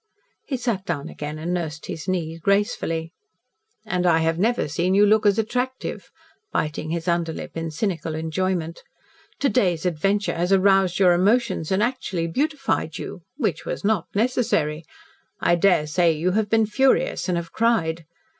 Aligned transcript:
He 0.47 0.57
sat 0.57 0.83
down 0.83 1.09
again 1.09 1.37
and 1.37 1.53
nursed 1.53 1.85
his 1.85 2.07
knee 2.07 2.39
gracefully. 2.39 3.13
"And 3.85 4.07
I 4.07 4.17
have 4.21 4.39
never 4.39 4.67
seen 4.67 4.95
you 4.95 5.05
look 5.05 5.27
as 5.27 5.37
attractive," 5.37 6.09
biting 6.51 6.89
his 6.89 7.07
under 7.07 7.31
lip 7.31 7.55
in 7.55 7.69
cynical 7.69 8.15
enjoyment. 8.15 8.81
"To 9.41 9.47
day's 9.49 9.85
adventure 9.85 10.33
has 10.33 10.57
roused 10.57 10.97
your 10.97 11.13
emotions 11.13 11.71
and 11.71 11.83
actually 11.83 12.25
beautified 12.25 12.97
you 12.97 13.21
which 13.37 13.63
was 13.63 13.83
not 13.83 14.07
necessary. 14.15 14.85
I 15.39 15.53
daresay 15.53 16.13
you 16.13 16.31
have 16.31 16.49
been 16.49 16.65
furious 16.65 17.29
and 17.29 17.37
have 17.37 17.51
cried. 17.51 18.07